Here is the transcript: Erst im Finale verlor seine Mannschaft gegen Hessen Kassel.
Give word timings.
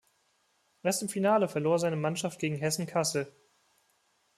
Erst 0.81 1.03
im 1.03 1.09
Finale 1.09 1.47
verlor 1.47 1.77
seine 1.77 1.95
Mannschaft 1.95 2.39
gegen 2.39 2.55
Hessen 2.55 2.87
Kassel. 2.87 3.31